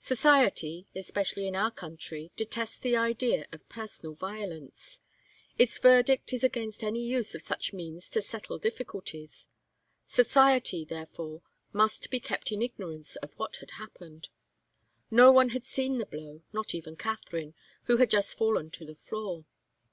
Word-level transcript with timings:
Society, 0.00 0.88
especially 0.96 1.46
in 1.46 1.54
our 1.54 1.70
country, 1.70 2.32
detests 2.34 2.76
the 2.76 2.96
idea 2.96 3.46
of 3.52 3.68
personal 3.68 4.16
violence. 4.16 4.98
Its 5.58 5.78
verdict 5.78 6.32
is 6.32 6.42
against 6.42 6.82
any 6.82 7.04
use 7.06 7.36
of 7.36 7.42
such 7.42 7.72
means 7.72 8.10
to 8.10 8.20
settle 8.20 8.58
difficulties. 8.58 9.46
Society, 10.04 10.84
therefore, 10.84 11.40
must 11.72 12.10
be 12.10 12.18
kept 12.18 12.50
in 12.50 12.62
ignorance 12.62 13.14
of 13.14 13.30
what 13.34 13.58
had 13.58 13.70
happened. 13.78 14.28
No 15.08 15.30
one 15.30 15.50
had 15.50 15.62
seen 15.62 15.98
the 15.98 16.06
blow, 16.06 16.42
not 16.52 16.74
even 16.74 16.96
Katharine, 16.96 17.54
who 17.84 17.98
had 17.98 18.10
just 18.10 18.36
fallen 18.36 18.72
to 18.72 18.84
the 18.84 18.96
floor. 18.96 19.44